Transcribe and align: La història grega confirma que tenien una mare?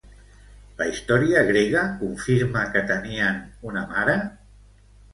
La 0.79 0.87
història 0.91 1.43
grega 1.51 1.85
confirma 2.01 2.65
que 2.73 2.85
tenien 2.95 3.41
una 3.71 3.89
mare? 3.97 4.21